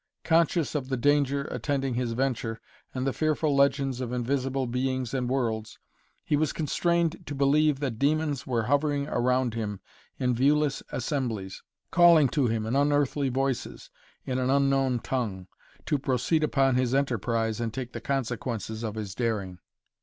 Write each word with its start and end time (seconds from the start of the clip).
Conscious 0.23 0.73
of 0.73 0.89
the 0.89 0.97
danger 0.97 1.43
attending 1.51 1.93
his 1.93 2.13
venture, 2.13 2.59
and 2.91 3.05
the 3.05 3.13
fearful 3.13 3.55
legends 3.55 4.01
of 4.01 4.11
invisible 4.11 4.65
beings 4.65 5.13
and 5.13 5.29
worlds, 5.29 5.77
he 6.23 6.35
was 6.35 6.51
constrained 6.51 7.23
to 7.27 7.35
believe 7.35 7.79
that 7.81 7.99
demons 7.99 8.47
were 8.47 8.63
hovering 8.63 9.07
around 9.09 9.53
him 9.53 9.79
in 10.17 10.33
viewless 10.33 10.81
assemblies, 10.91 11.61
calling 11.91 12.27
to 12.29 12.47
him 12.47 12.65
in 12.65 12.75
unearthly 12.75 13.29
voices, 13.29 13.91
in 14.25 14.39
an 14.39 14.49
unknown 14.49 14.97
tongue, 14.97 15.45
to 15.85 15.99
proceed 15.99 16.43
upon 16.43 16.77
his 16.77 16.95
enterprise 16.95 17.61
and 17.61 17.71
take 17.71 17.93
the 17.93 18.01
consequences 18.01 18.81
of 18.81 18.95
his 18.95 19.13
daring. 19.13 19.59